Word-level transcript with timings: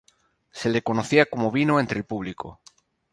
Se 0.49 0.71
le 0.71 0.81
conocía 0.81 1.27
como 1.27 1.51
"Vino" 1.51 1.79
entre 1.79 1.99
el 1.99 2.05
público. 2.05 2.59